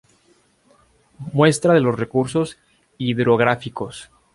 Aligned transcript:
Muestra 1.31 1.75
de 1.75 1.79
los 1.79 1.93
recursos 1.95 2.57
hidrográficos. 2.97 4.09